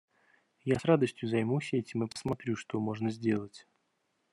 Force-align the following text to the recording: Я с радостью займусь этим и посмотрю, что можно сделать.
Я 0.65 0.79
с 0.79 0.83
радостью 0.85 1.29
займусь 1.29 1.73
этим 1.73 2.01
и 2.05 2.07
посмотрю, 2.09 2.55
что 2.55 2.79
можно 2.79 3.11
сделать. 3.11 3.67